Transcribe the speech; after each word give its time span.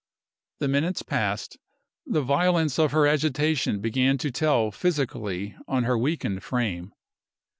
The 0.57 0.67
minutes 0.67 1.03
passed. 1.03 1.59
The 2.07 2.23
violence 2.23 2.79
of 2.79 2.91
her 2.91 3.05
agitation 3.05 3.79
began 3.81 4.17
to 4.17 4.31
tell 4.31 4.71
physically 4.71 5.55
on 5.67 5.83
her 5.83 5.95
weakened 5.95 6.41
frame. 6.43 6.91